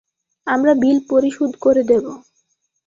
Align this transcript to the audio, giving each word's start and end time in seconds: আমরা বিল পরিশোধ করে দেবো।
আমরা 0.47 0.73
বিল 0.73 0.97
পরিশোধ 1.09 1.51
করে 1.63 1.81
দেবো। 1.83 2.11